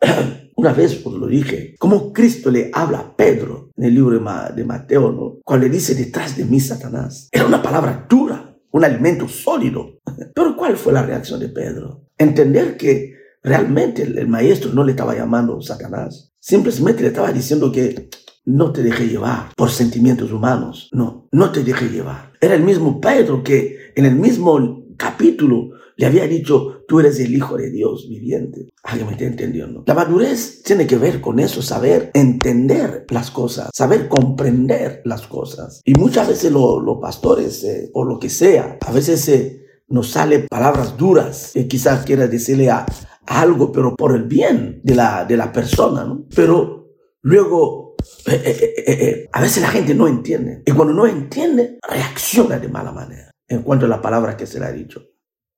una 0.56 0.72
vez 0.72 1.04
os 1.04 1.14
lo 1.14 1.26
dije, 1.26 1.74
como 1.78 2.12
Cristo 2.12 2.50
le 2.50 2.70
habla 2.72 2.98
a 2.98 3.16
Pedro 3.16 3.70
en 3.76 3.84
el 3.84 3.94
libro 3.94 4.18
de 4.54 4.64
Mateo, 4.64 5.12
¿no? 5.12 5.40
cuando 5.44 5.66
le 5.66 5.72
dice 5.72 5.94
detrás 5.94 6.36
de 6.36 6.44
mí 6.44 6.60
Satanás. 6.60 7.28
Era 7.32 7.46
una 7.46 7.62
palabra 7.62 8.06
dura 8.08 8.52
un 8.72 8.84
alimento 8.84 9.28
sólido. 9.28 10.00
Pero 10.34 10.56
¿cuál 10.56 10.76
fue 10.76 10.92
la 10.92 11.02
reacción 11.02 11.38
de 11.38 11.48
Pedro? 11.48 12.06
Entender 12.18 12.76
que 12.76 13.14
realmente 13.42 14.02
el, 14.02 14.28
maestro 14.28 14.72
no 14.72 14.84
le 14.84 14.92
estaba 14.92 15.14
llamando 15.14 15.60
Satanás. 15.60 16.32
Simplemente 16.40 17.02
le 17.02 17.08
estaba 17.08 17.32
diciendo 17.32 17.70
que 17.70 18.08
no 18.44 18.72
te 18.72 18.82
deje 18.82 19.06
llevar 19.06 19.50
por 19.56 19.70
sentimientos 19.70 20.32
humanos. 20.32 20.88
No, 20.92 21.28
no 21.30 21.52
te 21.52 21.62
deje 21.62 21.88
llevar. 21.88 22.32
Era 22.40 22.54
el 22.54 22.62
mismo 22.62 23.00
Pedro 23.00 23.42
que 23.44 23.92
en 23.94 24.04
el 24.04 24.16
mismo 24.16 24.84
capítulo 24.96 25.70
le 25.96 26.06
había 26.06 26.26
dicho, 26.26 26.84
tú 26.88 27.00
eres 27.00 27.18
el 27.20 27.34
Hijo 27.34 27.56
de 27.56 27.70
Dios 27.70 28.08
viviente. 28.08 28.68
Alguien 28.82 29.06
me 29.06 29.12
está 29.12 29.24
entendiendo. 29.24 29.84
La 29.86 29.94
madurez 29.94 30.62
tiene 30.62 30.86
que 30.86 30.96
ver 30.96 31.20
con 31.20 31.38
eso, 31.38 31.62
saber 31.62 32.10
entender 32.14 33.06
las 33.10 33.30
cosas, 33.30 33.70
saber 33.74 34.08
comprender 34.08 35.02
las 35.04 35.26
cosas. 35.26 35.80
Y 35.84 35.94
muchas 35.94 36.28
veces 36.28 36.52
los 36.52 36.98
pastores, 37.00 37.62
eh, 37.64 37.90
o 37.94 38.04
lo 38.04 38.18
que 38.18 38.28
sea, 38.28 38.78
a 38.80 38.92
veces 38.92 39.28
eh, 39.28 39.66
nos 39.88 40.10
salen 40.10 40.46
palabras 40.48 40.96
duras 40.96 41.50
que 41.54 41.68
quizás 41.68 42.04
quiera 42.04 42.26
decirle 42.26 42.70
a, 42.70 42.86
algo, 43.26 43.70
pero 43.70 43.94
por 43.94 44.14
el 44.16 44.24
bien 44.24 44.80
de 44.82 44.94
la, 44.94 45.24
de 45.24 45.36
la 45.36 45.52
persona, 45.52 46.04
¿no? 46.04 46.26
Pero 46.34 46.96
luego 47.20 47.94
eh, 48.26 49.28
a 49.32 49.40
veces 49.40 49.62
la 49.62 49.68
gente 49.68 49.94
no 49.94 50.08
entiende. 50.08 50.62
Y 50.66 50.72
cuando 50.72 50.92
no 50.92 51.06
entiende, 51.06 51.78
reacciona 51.88 52.58
de 52.58 52.68
mala 52.68 52.90
manera 52.90 53.30
en 53.52 53.62
cuanto 53.62 53.86
a 53.86 53.88
la 53.88 54.00
palabra 54.00 54.36
que 54.36 54.46
se 54.46 54.58
le 54.58 54.66
ha 54.66 54.72
dicho. 54.72 55.11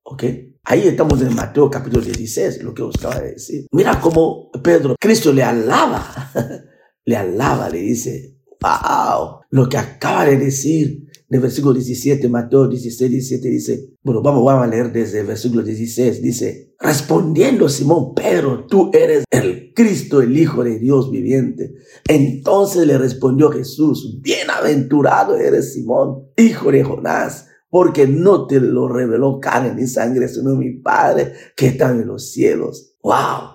¿Ok? 0.05 0.25
Ahí 0.65 0.87
estamos 0.87 1.21
en 1.23 1.35
Mateo 1.35 1.71
capítulo 1.71 2.03
16, 2.03 2.63
lo 2.63 2.75
que 2.75 2.83
os 2.83 2.95
acaba 2.97 3.21
de 3.21 3.33
decir. 3.33 3.67
Mira 3.73 3.99
cómo 4.01 4.51
Pedro, 4.63 4.97
Cristo 5.01 5.33
le 5.33 5.43
alaba, 5.43 6.31
le 7.07 7.17
alaba, 7.17 7.71
le 7.71 7.79
dice, 7.79 8.37
wow, 8.61 9.41
lo 9.51 9.69
que 9.69 9.79
acaba 9.79 10.27
de 10.27 10.37
decir 10.37 11.09
en 11.31 11.37
el 11.37 11.41
versículo 11.41 11.73
17, 11.73 12.29
Mateo 12.29 12.69
16, 12.69 13.11
17 13.11 13.49
dice, 13.49 13.95
bueno, 14.03 14.21
vamos, 14.21 14.47
a 14.51 14.67
leer 14.67 14.93
desde 14.93 15.21
el 15.21 15.27
versículo 15.27 15.63
16, 15.63 16.23
dice, 16.23 16.75
respondiendo 16.79 17.69
Simón 17.71 18.15
Pedro, 18.15 18.67
tú 18.67 18.91
eres 18.93 19.25
el 19.31 19.73
Cristo, 19.75 20.21
el 20.21 20.37
Hijo 20.37 20.63
de 20.65 20.79
Dios 20.79 21.11
viviente. 21.11 21.77
Entonces 22.07 22.87
le 22.87 22.99
respondió 22.99 23.51
Jesús, 23.51 24.21
bienaventurado 24.21 25.37
eres 25.37 25.73
Simón, 25.73 26.29
hijo 26.37 26.71
de 26.71 26.85
Jonás 26.85 27.47
porque 27.75 28.07
no 28.07 28.47
te 28.47 28.61
lo 28.61 28.87
reveló 28.87 29.41
carne 29.41 29.75
ni 29.75 29.89
sangre, 29.89 30.29
sino 30.29 30.55
mi 30.55 30.79
Padre 30.79 31.33
que 31.57 31.67
está 31.67 31.91
en 31.91 32.07
los 32.07 32.31
cielos. 32.31 32.95
¡Wow! 33.03 33.51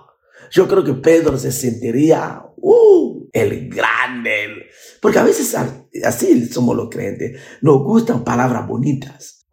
Yo 0.50 0.68
creo 0.68 0.84
que 0.84 0.92
Pedro 0.92 1.38
se 1.38 1.50
sentiría, 1.50 2.42
¡uh! 2.58 3.30
El 3.32 3.70
grande. 3.70 4.66
Porque 5.00 5.20
a 5.20 5.24
veces 5.24 5.56
así 6.04 6.44
somos 6.48 6.76
los 6.76 6.90
creyentes. 6.90 7.40
Nos 7.62 7.82
gustan 7.82 8.22
palabras 8.22 8.68
bonitas. 8.68 9.46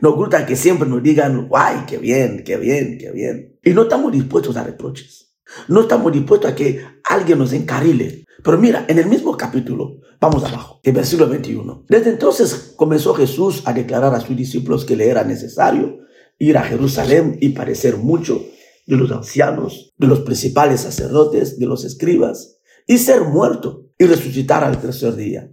Nos 0.00 0.16
gusta 0.16 0.44
que 0.44 0.56
siempre 0.56 0.88
nos 0.88 1.00
digan, 1.00 1.46
¡guay, 1.46 1.84
qué 1.86 1.98
bien, 1.98 2.42
qué 2.44 2.56
bien, 2.56 2.98
qué 2.98 3.12
bien! 3.12 3.56
Y 3.62 3.70
no 3.70 3.82
estamos 3.82 4.10
dispuestos 4.10 4.56
a 4.56 4.64
reproches. 4.64 5.27
No 5.68 5.82
estamos 5.82 6.12
dispuestos 6.12 6.50
a 6.50 6.54
que 6.54 6.84
alguien 7.04 7.38
nos 7.38 7.52
encarile. 7.52 8.24
Pero 8.42 8.58
mira, 8.58 8.84
en 8.88 8.98
el 8.98 9.06
mismo 9.06 9.36
capítulo, 9.36 9.98
vamos 10.20 10.44
abajo, 10.44 10.80
el 10.82 10.92
versículo 10.92 11.28
21. 11.28 11.84
Desde 11.88 12.10
entonces 12.10 12.74
comenzó 12.76 13.14
Jesús 13.14 13.62
a 13.64 13.72
declarar 13.72 14.14
a 14.14 14.20
sus 14.20 14.36
discípulos 14.36 14.84
que 14.84 14.96
le 14.96 15.08
era 15.08 15.24
necesario 15.24 15.98
ir 16.38 16.56
a 16.56 16.62
Jerusalén 16.62 17.36
y 17.40 17.50
parecer 17.50 17.96
mucho 17.96 18.44
de 18.86 18.96
los 18.96 19.10
ancianos, 19.10 19.92
de 19.98 20.06
los 20.06 20.20
principales 20.20 20.80
sacerdotes, 20.80 21.58
de 21.58 21.66
los 21.66 21.84
escribas, 21.84 22.58
y 22.86 22.98
ser 22.98 23.22
muerto 23.22 23.84
y 23.98 24.06
resucitar 24.06 24.64
al 24.64 24.80
tercer 24.80 25.14
día. 25.14 25.50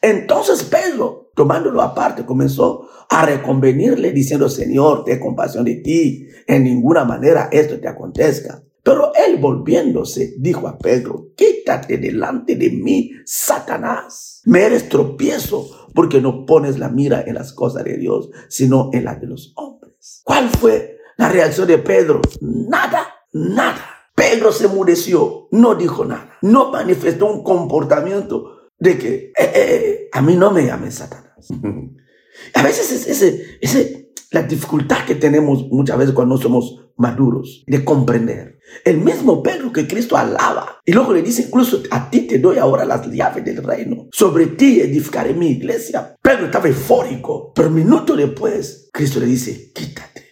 Entonces 0.00 0.64
Pedro, 0.64 1.30
tomándolo 1.34 1.80
aparte, 1.80 2.26
comenzó 2.26 2.88
a 3.08 3.24
reconvenirle 3.24 4.10
diciendo, 4.12 4.48
Señor, 4.48 5.04
ten 5.04 5.20
compasión 5.20 5.64
de 5.64 5.76
ti, 5.76 6.26
en 6.46 6.64
ninguna 6.64 7.04
manera 7.04 7.48
esto 7.52 7.78
te 7.78 7.88
acontezca. 7.88 8.62
Pero 8.82 9.12
él 9.14 9.38
volviéndose 9.38 10.34
dijo 10.38 10.66
a 10.66 10.76
Pedro, 10.76 11.28
quítate 11.36 11.98
delante 11.98 12.56
de 12.56 12.70
mí, 12.70 13.12
Satanás. 13.24 14.42
Me 14.44 14.62
eres 14.62 14.88
tropiezo 14.88 15.88
porque 15.94 16.20
no 16.20 16.44
pones 16.46 16.78
la 16.78 16.88
mira 16.88 17.22
en 17.26 17.34
las 17.34 17.52
cosas 17.52 17.84
de 17.84 17.96
Dios, 17.96 18.30
sino 18.48 18.90
en 18.92 19.04
las 19.04 19.20
de 19.20 19.28
los 19.28 19.52
hombres. 19.56 20.22
¿Cuál 20.24 20.48
fue 20.48 20.98
la 21.16 21.28
reacción 21.28 21.68
de 21.68 21.78
Pedro? 21.78 22.20
Nada, 22.40 23.06
nada. 23.32 23.92
Pedro 24.14 24.52
se 24.52 24.68
mudeció, 24.68 25.48
no 25.52 25.74
dijo 25.74 26.04
nada, 26.04 26.32
no 26.42 26.70
manifestó 26.70 27.26
un 27.26 27.42
comportamiento 27.42 28.68
de 28.78 28.98
que 28.98 29.14
eh, 29.14 29.32
eh, 29.38 29.52
eh, 29.54 30.08
a 30.12 30.20
mí 30.20 30.36
no 30.36 30.50
me 30.50 30.66
llames 30.66 30.96
Satanás. 30.96 31.48
a 32.54 32.62
veces 32.62 32.92
es 32.92 33.06
ese, 33.08 33.58
ese, 33.60 34.12
la 34.30 34.42
dificultad 34.42 35.06
que 35.06 35.14
tenemos 35.14 35.68
muchas 35.70 35.96
veces 35.96 36.14
cuando 36.14 36.36
somos 36.36 36.81
maduros 36.96 37.64
de 37.66 37.84
comprender. 37.84 38.58
El 38.84 38.98
mismo 38.98 39.42
Pedro 39.42 39.72
que 39.72 39.86
Cristo 39.86 40.16
alaba. 40.16 40.80
Y 40.84 40.92
luego 40.92 41.12
le 41.12 41.22
dice, 41.22 41.42
incluso 41.42 41.82
a 41.90 42.10
ti 42.10 42.22
te 42.22 42.38
doy 42.38 42.58
ahora 42.58 42.84
las 42.84 43.06
llaves 43.10 43.44
del 43.44 43.62
reino. 43.62 44.08
Sobre 44.12 44.46
ti 44.46 44.80
edificaré 44.80 45.34
mi 45.34 45.50
iglesia. 45.50 46.16
Pedro 46.20 46.46
estaba 46.46 46.68
eufórico. 46.68 47.52
Pero 47.54 47.70
minuto 47.70 48.16
después, 48.16 48.88
Cristo 48.92 49.20
le 49.20 49.26
dice, 49.26 49.72
quítate 49.72 50.24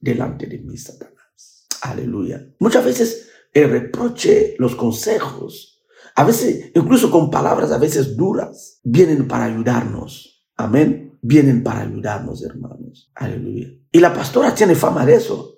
delante 0.00 0.46
de 0.46 0.58
mí, 0.58 0.76
Satanás. 0.76 1.66
Aleluya. 1.82 2.46
Muchas 2.60 2.84
veces 2.84 3.30
el 3.52 3.70
reproche, 3.70 4.54
los 4.58 4.76
consejos, 4.76 5.82
a 6.14 6.24
veces, 6.24 6.72
incluso 6.74 7.10
con 7.10 7.30
palabras 7.30 7.70
a 7.70 7.78
veces 7.78 8.16
duras, 8.16 8.80
vienen 8.82 9.28
para 9.28 9.44
ayudarnos. 9.44 10.46
Amén. 10.56 11.18
Vienen 11.20 11.62
para 11.62 11.80
ayudarnos, 11.80 12.42
hermanos. 12.42 13.10
Aleluya. 13.14 13.68
Y 13.90 14.00
la 14.00 14.12
pastora 14.14 14.54
tiene 14.54 14.74
fama 14.74 15.04
de 15.04 15.14
eso 15.14 15.57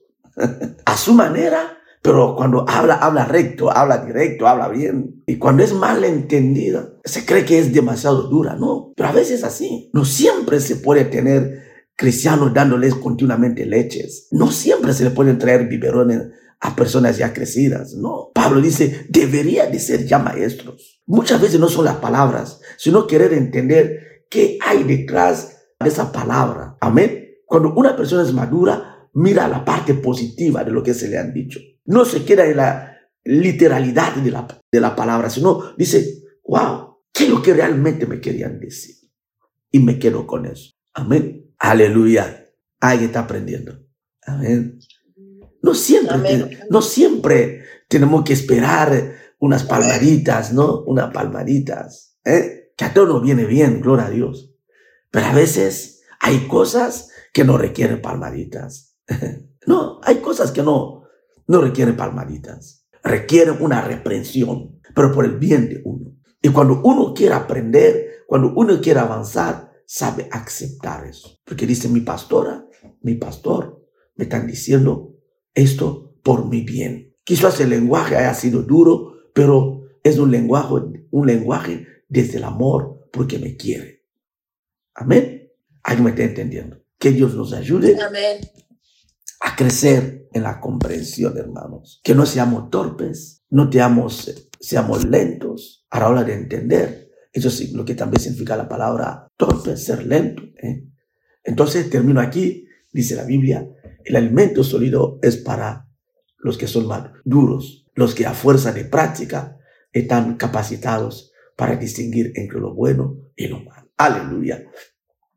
a 0.85 0.97
su 0.97 1.14
manera, 1.14 1.78
pero 2.02 2.35
cuando 2.35 2.64
habla, 2.68 2.94
habla 2.94 3.25
recto, 3.26 3.70
habla 3.70 3.99
directo, 4.04 4.47
habla 4.47 4.68
bien. 4.68 5.23
Y 5.26 5.37
cuando 5.37 5.62
es 5.62 5.73
mal 5.75 6.02
entendida, 6.04 6.94
se 7.04 7.26
cree 7.26 7.44
que 7.44 7.59
es 7.59 7.73
demasiado 7.73 8.23
dura, 8.28 8.56
¿no? 8.56 8.92
Pero 8.97 9.09
a 9.09 9.12
veces 9.12 9.44
así. 9.44 9.90
No 9.92 10.04
siempre 10.04 10.61
se 10.61 10.76
puede 10.76 11.04
tener 11.04 11.62
cristianos 11.97 12.54
dándoles 12.54 12.94
continuamente 12.94 13.66
leches. 13.66 14.28
No 14.30 14.50
siempre 14.50 14.94
se 14.94 15.04
le 15.04 15.11
pueden 15.11 15.38
traer 15.38 15.68
biberones 15.68 16.28
a 16.61 16.76
personas 16.76 17.16
ya 17.16 17.32
crecidas, 17.32 17.94
no. 17.94 18.30
Pablo 18.35 18.61
dice, 18.61 19.06
debería 19.09 19.66
de 19.66 19.78
ser 19.78 20.06
ya 20.06 20.18
maestros. 20.18 21.00
Muchas 21.06 21.40
veces 21.40 21.59
no 21.59 21.68
son 21.68 21.87
las 21.87 21.97
palabras, 21.97 22.61
sino 22.76 23.06
querer 23.06 23.32
entender 23.32 24.25
qué 24.30 24.59
hay 24.64 24.85
detrás 24.85 25.59
de 25.78 25.88
esa 25.88 26.12
palabra. 26.12 26.76
Amén. 26.80 27.28
Cuando 27.47 27.73
una 27.75 27.97
persona 27.97 28.23
es 28.23 28.32
madura, 28.32 28.89
mira 29.14 29.49
la 29.49 29.64
parte 29.64 29.95
positiva 29.95 30.64
de 30.64 30.73
lo 30.73 30.83
que 30.83 30.95
se 30.95 31.09
le 31.09 31.19
han 31.19 31.33
dicho. 31.33 31.61
No 31.85 32.05
se 32.05 32.25
queda 32.25 32.47
en 32.47 32.57
la 32.57 32.99
literalidad 33.25 34.14
de 34.17 34.31
la, 34.31 34.61
de 34.71 34.81
la 34.81 34.95
palabra, 34.97 35.31
sino 35.31 35.75
dice, 35.76 36.23
wow, 36.45 36.99
¿qué 37.12 37.25
es 37.25 37.31
lo 37.31 37.43
que 37.43 37.55
realmente 37.55 38.07
me 38.07 38.21
querían 38.21 38.59
decir? 38.61 38.97
Y 39.71 39.81
me 39.81 39.99
quedo 39.99 40.26
con 40.26 40.47
eso. 40.47 40.73
Amén. 40.95 41.52
Aleluya. 41.59 42.47
Alguien 42.81 43.11
está 43.11 43.21
aprendiendo. 43.21 43.79
Amén. 44.26 44.79
No 45.62 45.75
siempre, 45.75 46.59
no 46.71 46.83
siempre 46.83 47.64
tenemos 47.88 48.25
que 48.25 48.33
esperar 48.33 49.14
unas 49.38 49.64
palmaditas, 49.64 50.52
¿no? 50.52 50.83
Unas 50.85 51.12
palmaditas. 51.12 52.17
¿eh? 52.25 52.73
Que 52.76 52.85
a 52.87 52.95
todo 52.95 53.07
nos 53.07 53.23
viene 53.23 53.45
bien, 53.45 53.81
gloria 53.81 54.07
a 54.07 54.11
Dios. 54.11 54.55
Pero 55.11 55.26
a 55.26 55.35
veces 55.35 56.02
hay 56.21 56.47
cosas 56.47 57.11
que 57.33 57.45
no 57.45 57.59
requieren 57.59 58.00
palmaditas. 58.00 58.89
No, 59.67 60.00
hay 60.02 60.17
cosas 60.17 60.52
que 60.52 60.62
no, 60.62 61.02
no 61.47 61.61
requieren 61.61 61.97
palmaditas. 61.97 62.87
Requieren 63.05 63.57
una 63.61 63.83
reprensión, 63.83 64.81
pero 64.95 65.12
por 65.12 65.26
el 65.26 65.38
bien 65.38 65.69
de 65.69 65.83
uno. 65.85 66.17
Y 66.43 66.49
cuando 66.49 66.81
uno 66.83 67.12
quiere 67.14 67.35
aprender, 67.35 68.25
cuando 68.26 68.52
uno 68.57 68.81
quiere 68.81 69.00
avanzar, 69.00 69.71
sabe 69.87 70.29
aceptar 70.33 71.07
eso. 71.07 71.38
Porque 71.45 71.67
dice 71.67 71.88
mi 71.88 72.00
pastora, 72.00 72.67
mi 73.02 73.17
pastor, 73.17 73.87
me 74.17 74.25
están 74.25 74.47
diciendo 74.47 75.14
esto 75.55 76.14
por 76.23 76.49
mi 76.49 76.62
bien. 76.62 77.14
Quizás 77.25 77.61
el 77.61 77.71
lenguaje 77.71 78.17
haya 78.17 78.35
sido 78.35 78.62
duro, 78.62 79.14
pero 79.35 79.83
es 80.02 80.19
un 80.19 80.31
lenguaje, 80.31 80.75
un 81.11 81.26
lenguaje 81.26 81.87
desde 82.09 82.38
el 82.38 82.45
amor 82.45 83.09
porque 83.12 83.38
me 83.38 83.57
quiere. 83.57 84.05
Amén. 84.95 85.50
Alguien 85.83 86.05
me 86.05 86.11
está 86.11 86.23
entendiendo. 86.25 86.79
Que 86.99 87.12
Dios 87.12 87.35
nos 87.35 87.52
ayude 87.52 87.97
Amén. 88.00 88.40
A 89.40 89.56
crecer 89.56 90.28
en 90.32 90.42
la 90.42 90.61
comprensión, 90.61 91.37
hermanos. 91.37 92.00
Que 92.04 92.14
no 92.14 92.26
seamos 92.26 92.70
torpes, 92.70 93.44
no 93.50 93.70
seamos, 93.70 94.32
seamos 94.61 95.04
lentos 95.04 95.87
a 95.90 96.00
la 96.00 96.09
hora 96.09 96.25
de 96.25 96.35
entender. 96.35 97.11
Eso 97.32 97.49
es 97.49 97.73
lo 97.73 97.85
que 97.85 97.94
también 97.94 98.20
significa 98.20 98.56
la 98.56 98.68
palabra 98.68 99.28
torpe, 99.37 99.76
ser 99.76 100.06
lento. 100.06 100.42
¿eh? 100.62 100.85
Entonces 101.42 101.88
termino 101.88 102.20
aquí, 102.20 102.66
dice 102.92 103.16
la 103.16 103.25
Biblia, 103.25 103.66
el 104.04 104.16
alimento 104.16 104.62
sólido 104.62 105.18
es 105.23 105.37
para 105.37 105.88
los 106.38 106.59
que 106.59 106.66
son 106.66 106.87
más 106.87 107.11
duros, 107.25 107.87
los 107.94 108.14
que 108.14 108.26
a 108.26 108.35
fuerza 108.35 108.73
de 108.73 108.85
práctica 108.85 109.59
están 109.92 110.37
capacitados 110.37 111.32
para 111.56 111.76
distinguir 111.76 112.32
entre 112.35 112.59
lo 112.59 112.75
bueno 112.75 113.18
y 113.37 113.49
lo 113.49 113.61
malo. 113.61 113.90
Aleluya. 113.97 114.64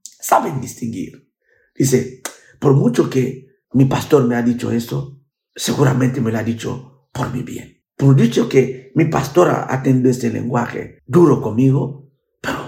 Saben 0.03 0.62
distinguir. 0.62 1.29
Dice, 1.75 2.22
por 2.60 2.74
mucho 2.74 3.10
que 3.10 3.52
mi 3.74 3.86
pastor 3.86 4.25
me 4.25 4.36
ha 4.36 4.42
dicho 4.42 4.72
esto, 4.72 5.20
seguramente 5.56 6.22
me 6.22 6.32
lo 6.32 6.38
ha 6.38 6.44
dicho 6.44 7.08
por 7.12 7.32
mi 7.34 7.44
bien. 7.44 7.84
Por 7.96 8.15
dicho 8.15 8.50
que 8.50 8.92
mi 8.96 9.06
pastor 9.06 9.50
ha 9.50 9.82
este 9.86 10.30
lenguaje 10.30 11.00
duro 11.06 11.42
conmigo, 11.42 12.12
pero 12.42 12.60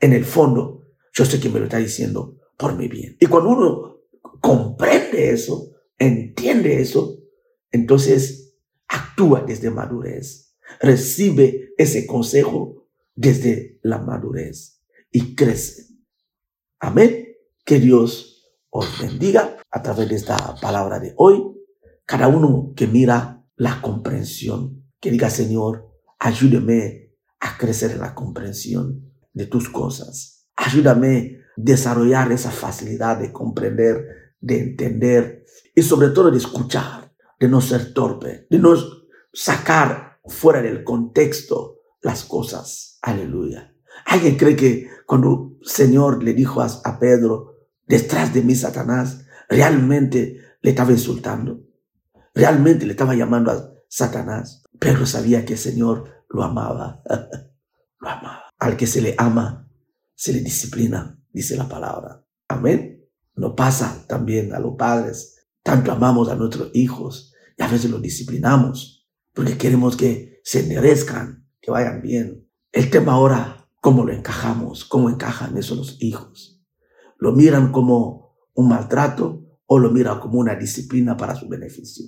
en 0.00 0.12
el 0.12 0.24
fondo 0.24 0.86
yo 1.12 1.24
sé 1.24 1.40
que 1.40 1.48
me 1.48 1.58
lo 1.58 1.64
está 1.64 1.78
diciendo 1.78 2.38
por 2.56 2.76
mi 2.76 2.88
bien. 2.88 3.16
Y 3.20 3.26
cuando 3.26 3.50
uno 3.50 4.00
comprende 4.40 5.30
eso, 5.30 5.72
entiende 5.98 6.80
eso, 6.80 7.18
entonces 7.70 8.56
actúa 8.86 9.42
desde 9.42 9.70
madurez, 9.70 10.54
recibe 10.80 11.74
ese 11.76 12.06
consejo 12.06 12.88
desde 13.14 13.78
la 13.82 13.98
madurez 13.98 14.80
y 15.10 15.34
crece. 15.34 15.88
Amén. 16.78 17.26
Que 17.64 17.80
Dios 17.80 18.54
os 18.70 19.00
bendiga 19.00 19.57
a 19.70 19.82
través 19.82 20.08
de 20.08 20.16
esta 20.16 20.36
palabra 20.60 20.98
de 20.98 21.14
hoy. 21.16 21.42
Cada 22.04 22.28
uno 22.28 22.72
que 22.74 22.86
mira 22.86 23.44
la 23.56 23.80
comprensión, 23.82 24.84
que 25.00 25.10
diga, 25.10 25.30
Señor, 25.30 25.88
ayúdeme 26.18 27.12
a 27.40 27.56
crecer 27.58 27.92
en 27.92 28.00
la 28.00 28.14
comprensión 28.14 29.12
de 29.32 29.46
tus 29.46 29.68
cosas. 29.68 30.46
Ayúdame 30.56 31.40
a 31.40 31.52
desarrollar 31.56 32.32
esa 32.32 32.50
facilidad 32.50 33.18
de 33.18 33.32
comprender, 33.32 34.34
de 34.40 34.60
entender 34.60 35.44
y 35.74 35.82
sobre 35.82 36.08
todo 36.08 36.30
de 36.30 36.38
escuchar, 36.38 37.12
de 37.38 37.48
no 37.48 37.60
ser 37.60 37.92
torpe, 37.92 38.46
de 38.48 38.58
no 38.58 38.74
sacar 39.32 40.20
fuera 40.24 40.62
del 40.62 40.84
contexto 40.84 41.80
las 42.02 42.24
cosas. 42.24 42.98
Aleluya. 43.02 43.74
¿Alguien 44.06 44.36
cree 44.36 44.56
que 44.56 44.88
cuando 45.06 45.56
el 45.60 45.68
Señor 45.68 46.22
le 46.22 46.34
dijo 46.34 46.60
a, 46.60 46.98
Pedro, 46.98 47.56
detrás 47.86 48.32
de 48.34 48.42
mí, 48.42 48.54
Satanás, 48.54 49.24
realmente 49.48 50.38
le 50.60 50.70
estaba 50.70 50.92
insultando? 50.92 51.64
Realmente 52.34 52.86
le 52.86 52.92
estaba 52.92 53.14
llamando 53.14 53.50
a 53.50 53.72
Satanás. 53.88 54.62
Pedro 54.78 55.06
sabía 55.06 55.44
que 55.44 55.54
el 55.54 55.58
Señor 55.58 56.24
lo 56.28 56.42
amaba. 56.42 57.02
lo 58.00 58.08
amaba. 58.08 58.44
Al 58.58 58.76
que 58.76 58.86
se 58.86 59.00
le 59.00 59.14
ama, 59.18 59.68
se 60.14 60.32
le 60.32 60.40
disciplina, 60.40 61.18
dice 61.32 61.56
la 61.56 61.68
palabra. 61.68 62.24
Amén. 62.48 63.08
No 63.34 63.54
pasa 63.54 64.04
también 64.06 64.52
a 64.54 64.58
los 64.58 64.76
padres. 64.76 65.46
Tanto 65.62 65.92
amamos 65.92 66.28
a 66.28 66.34
nuestros 66.34 66.70
hijos 66.74 67.32
y 67.56 67.62
a 67.62 67.68
veces 67.68 67.90
los 67.90 68.02
disciplinamos 68.02 68.98
porque 69.38 69.56
queremos 69.56 69.96
que 69.96 70.40
se 70.42 70.60
enderezcan, 70.60 71.46
que 71.60 71.70
vayan 71.70 72.02
bien. 72.02 72.50
El 72.72 72.90
tema 72.90 73.12
ahora, 73.12 73.68
¿cómo 73.80 74.04
lo 74.04 74.12
encajamos? 74.12 74.84
¿Cómo 74.84 75.10
encajan 75.10 75.56
esos 75.56 75.78
los 75.78 76.02
hijos? 76.02 76.60
¿Lo 77.18 77.30
miran 77.30 77.70
como 77.70 78.27
un 78.58 78.68
maltrato 78.68 79.44
o 79.66 79.78
lo 79.78 79.92
miran 79.92 80.18
como 80.18 80.40
una 80.40 80.56
disciplina 80.56 81.16
para 81.16 81.36
su 81.36 81.48
beneficio? 81.48 82.06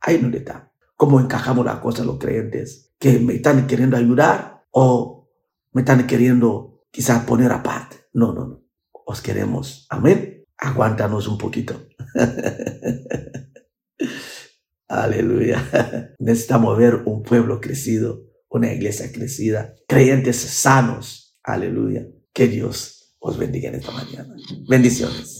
Ahí 0.00 0.20
no 0.22 0.34
está. 0.36 0.72
¿Cómo 0.94 1.18
encajamos 1.18 1.66
las 1.66 1.80
cosas 1.80 2.06
los 2.06 2.18
creyentes? 2.18 2.92
¿Que 3.00 3.18
me 3.18 3.34
están 3.34 3.66
queriendo 3.66 3.96
ayudar 3.96 4.64
o 4.70 5.28
me 5.72 5.82
están 5.82 6.06
queriendo 6.06 6.84
quizás 6.92 7.24
poner 7.24 7.50
aparte? 7.50 7.96
No, 8.12 8.32
no, 8.32 8.46
no. 8.46 8.62
Os 8.92 9.20
queremos. 9.20 9.86
Amén. 9.90 10.44
Aguántanos 10.56 11.26
un 11.26 11.36
poquito. 11.36 11.88
Aleluya. 14.88 16.14
Necesitamos 16.20 16.78
ver 16.78 17.02
un 17.06 17.24
pueblo 17.24 17.60
crecido, 17.60 18.22
una 18.48 18.72
iglesia 18.72 19.10
crecida, 19.10 19.74
creyentes 19.88 20.36
sanos. 20.36 21.36
Aleluya. 21.42 22.06
Que 22.32 22.46
Dios 22.46 23.16
os 23.18 23.36
bendiga 23.36 23.70
en 23.70 23.76
esta 23.76 23.90
mañana. 23.90 24.36
Bendiciones. 24.68 25.37